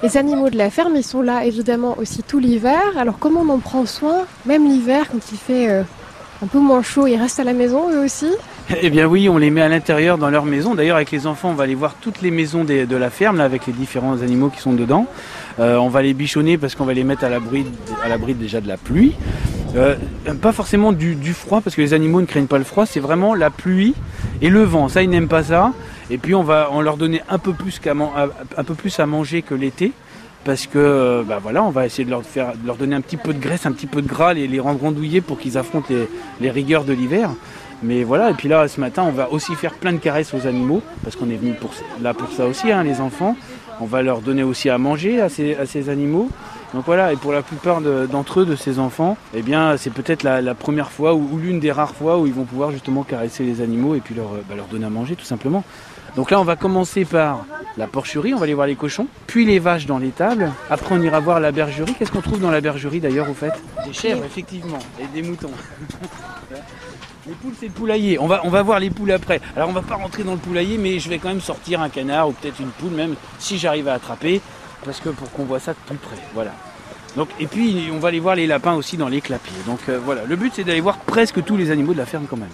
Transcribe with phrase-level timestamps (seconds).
[0.00, 2.80] Les animaux de la ferme, ils sont là évidemment aussi tout l'hiver.
[2.96, 5.82] Alors comment on en prend soin, même l'hiver quand il fait euh,
[6.40, 8.30] un peu moins chaud, ils restent à la maison eux aussi?
[8.80, 10.76] Eh bien oui, on les met à l'intérieur dans leur maison.
[10.76, 13.44] D'ailleurs avec les enfants, on va aller voir toutes les maisons de la ferme là,
[13.44, 15.06] avec les différents animaux qui sont dedans.
[15.58, 18.76] Euh, on va les bichonner parce qu'on va les mettre à l'abri déjà de la
[18.76, 19.16] pluie.
[19.74, 19.96] Euh,
[20.40, 23.34] pas forcément du froid parce que les animaux ne craignent pas le froid, c'est vraiment
[23.34, 23.94] la pluie
[24.42, 24.88] et le vent.
[24.88, 25.72] Ça, ils n'aiment pas ça.
[26.10, 29.92] Et puis on va on leur donner un peu plus à- manger que l'été
[30.44, 33.66] parce que bah voilà, on va essayer de leur donner un petit peu de graisse,
[33.66, 35.92] un petit peu de gras, les, les rendre rondouillés pour qu'ils affrontent
[36.40, 37.30] les, rigueurs de l'hiver.
[37.82, 40.46] Mais voilà, et puis là ce matin, on va aussi faire plein de caresses aux
[40.46, 41.70] animaux parce qu'on est venu pour,
[42.00, 43.36] là pour ça aussi, hein, les enfants.
[43.80, 46.30] On va leur donner aussi à manger à ces animaux.
[46.74, 49.88] Donc voilà, et pour la plupart de- d'entre eux, de ces enfants, eh bien, c'est
[49.90, 52.70] peut-être la, la première fois ou, ou l'une des rares fois où ils vont pouvoir
[52.72, 55.64] justement caresser les animaux et puis leur, euh, bah, leur donner à manger tout simplement.
[56.16, 57.44] Donc là, on va commencer par
[57.76, 60.50] la porcherie, on va aller voir les cochons, puis les vaches dans l'étable.
[60.68, 61.94] Après, on ira voir la bergerie.
[61.98, 63.52] Qu'est-ce qu'on trouve dans la bergerie d'ailleurs, au fait?
[63.86, 65.50] Des chèvres, effectivement, et des moutons.
[67.26, 68.18] Les poules, c'est le poulailler.
[68.18, 69.38] On va, on va voir les poules après.
[69.54, 71.90] Alors, on va pas rentrer dans le poulailler, mais je vais quand même sortir un
[71.90, 74.40] canard ou peut-être une poule même, si j'arrive à attraper,
[74.84, 76.16] parce que pour qu'on voit ça de plus près.
[76.34, 76.52] Voilà.
[77.16, 79.56] Donc, et puis, on va aller voir les lapins aussi dans les clapiers.
[79.66, 82.26] Donc euh, voilà, le but c'est d'aller voir presque tous les animaux de la ferme
[82.28, 82.48] quand même.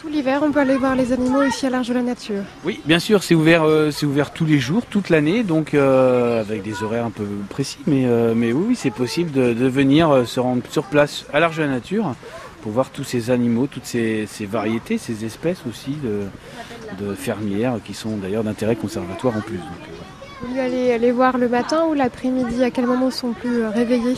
[0.00, 2.42] Tout l'hiver, on peut aller voir les animaux ici à l'Arche de la Nature.
[2.64, 6.42] Oui, bien sûr, c'est ouvert, euh, c'est ouvert tous les jours, toute l'année, donc euh,
[6.42, 10.24] avec des horaires un peu précis, mais, mais oui, oui, c'est possible de, de venir
[10.26, 12.14] se rendre sur place à l'Arche de la Nature
[12.60, 17.76] pour voir tous ces animaux, toutes ces, ces variétés, ces espèces aussi de, de fermières
[17.82, 19.56] qui sont d'ailleurs d'intérêt conservatoire en plus.
[19.56, 19.66] Donc,
[20.40, 22.62] Vous voulez aller, voir le matin ou l'après-midi?
[22.62, 24.14] À quel moment sont plus euh, réveillés?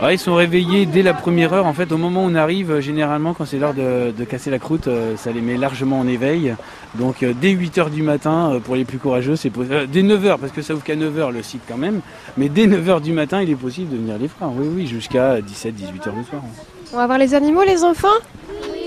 [0.00, 1.66] Ah, ils sont réveillés dès la première heure.
[1.66, 4.50] En fait, au moment où on arrive, euh, généralement, quand c'est l'heure de, de casser
[4.50, 6.54] la croûte, euh, ça les met largement en éveil.
[6.96, 10.24] Donc, dès 8 heures du matin, pour les plus courageux, c'est possi- euh, dès 9
[10.26, 12.00] heures, parce que ça ouvre qu'à 9 heures le site quand même.
[12.36, 14.50] Mais dès 9 heures du matin, il est possible de venir les voir.
[14.56, 16.42] Oui, oui, jusqu'à 17, 18 heures le soir.
[16.92, 18.08] On va voir les animaux, les enfants?
[18.72, 18.80] Oui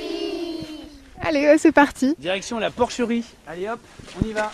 [1.22, 2.16] Allez, c'est parti.
[2.20, 3.24] Direction la porcherie.
[3.48, 3.80] Allez hop,
[4.22, 4.52] on y va.